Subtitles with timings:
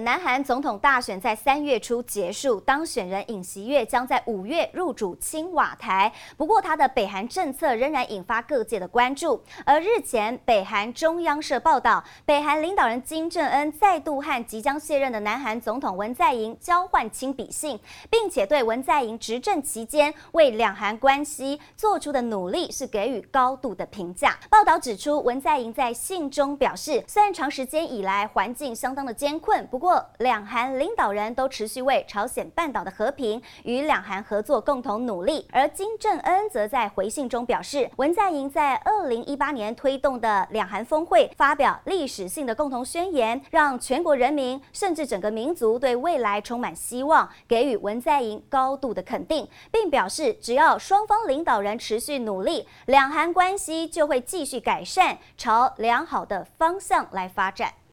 [0.00, 6.10] 南韩总统大选在三月初结束，当选人尹锡悦将在五月入主青瓦台。
[6.38, 9.42] 不过，他的北韩政策仍然引发各界的关注。
[9.66, 24.38] 而日前，北韩中央社报道，北韩领导人金正恩再度和即将卸任的南韩总统文在寅交换亲笔信，并且对文在寅执政期间为两韩关系做出的努力是给予高度的评价。
[24.48, 29.89] 报道指出，文在寅在信中表示，虽然长时间以来环境相当的艰困，不过。
[30.18, 57.80] 两韩领导人都持续为朝鲜半岛的和平与两韩合作共同努力，而金正恩则在回信中表示，文在寅在二零一八年推动的两韩峰会发表历史性的共同宣言，让全国人民甚至整个民族对未来充满希望，给予文在寅高度的肯定，并表示只要双方领导人持续努力，两韩关系就会继续改善，朝良好的方向来发展。